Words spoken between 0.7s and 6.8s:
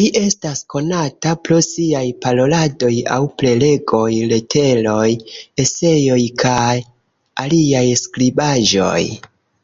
konata pro siaj Paroladoj aŭ Prelegoj, leteroj, eseoj kaj